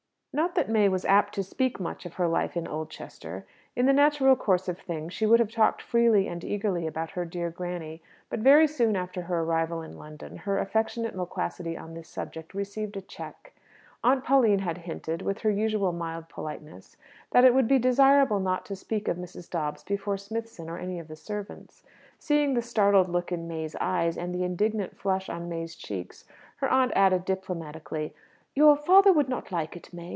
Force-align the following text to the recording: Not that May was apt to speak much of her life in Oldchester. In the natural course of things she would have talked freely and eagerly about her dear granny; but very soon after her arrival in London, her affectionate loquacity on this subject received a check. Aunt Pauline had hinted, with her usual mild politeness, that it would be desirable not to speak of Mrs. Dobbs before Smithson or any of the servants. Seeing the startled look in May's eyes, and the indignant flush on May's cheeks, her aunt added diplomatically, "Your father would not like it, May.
Not 0.33 0.55
that 0.55 0.69
May 0.69 0.87
was 0.87 1.03
apt 1.03 1.35
to 1.35 1.43
speak 1.43 1.77
much 1.77 2.05
of 2.05 2.13
her 2.13 2.25
life 2.25 2.55
in 2.55 2.65
Oldchester. 2.65 3.45
In 3.75 3.85
the 3.85 3.91
natural 3.91 4.37
course 4.37 4.69
of 4.69 4.79
things 4.79 5.11
she 5.11 5.25
would 5.25 5.41
have 5.41 5.51
talked 5.51 5.81
freely 5.81 6.29
and 6.29 6.41
eagerly 6.41 6.87
about 6.87 7.11
her 7.11 7.25
dear 7.25 7.49
granny; 7.49 8.01
but 8.29 8.39
very 8.39 8.65
soon 8.65 8.95
after 8.95 9.23
her 9.23 9.41
arrival 9.41 9.81
in 9.81 9.97
London, 9.97 10.37
her 10.37 10.57
affectionate 10.57 11.17
loquacity 11.17 11.75
on 11.77 11.93
this 11.95 12.07
subject 12.07 12.53
received 12.53 12.95
a 12.95 13.01
check. 13.01 13.51
Aunt 14.05 14.23
Pauline 14.23 14.59
had 14.59 14.77
hinted, 14.77 15.21
with 15.21 15.39
her 15.39 15.51
usual 15.51 15.91
mild 15.91 16.29
politeness, 16.29 16.95
that 17.31 17.43
it 17.43 17.53
would 17.53 17.67
be 17.67 17.77
desirable 17.77 18.39
not 18.39 18.65
to 18.67 18.75
speak 18.77 19.09
of 19.09 19.17
Mrs. 19.17 19.49
Dobbs 19.49 19.83
before 19.83 20.15
Smithson 20.15 20.69
or 20.69 20.77
any 20.77 20.97
of 20.97 21.09
the 21.09 21.17
servants. 21.17 21.83
Seeing 22.19 22.53
the 22.53 22.61
startled 22.61 23.09
look 23.09 23.33
in 23.33 23.49
May's 23.49 23.75
eyes, 23.81 24.15
and 24.17 24.33
the 24.33 24.45
indignant 24.45 24.95
flush 24.97 25.27
on 25.27 25.49
May's 25.49 25.75
cheeks, 25.75 26.23
her 26.55 26.69
aunt 26.69 26.93
added 26.95 27.25
diplomatically, 27.25 28.15
"Your 28.55 28.77
father 28.77 29.11
would 29.11 29.27
not 29.27 29.51
like 29.51 29.75
it, 29.75 29.91
May. 29.91 30.09